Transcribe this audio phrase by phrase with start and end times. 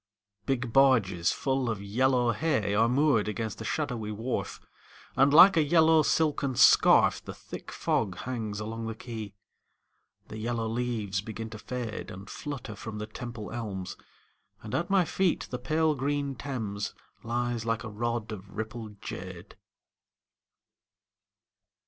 [0.47, 4.59] Big barges full of yellow hay Are moored against the shadowy wharf,
[5.15, 9.35] And, like a yellow silken scarf, The thick fog hangs along the quay.
[10.27, 13.95] The yellow leaves begin to fade And flutter from the Temple elms,
[14.63, 19.55] And at my feet the pale green Thames Lies like a rod of rippled jade.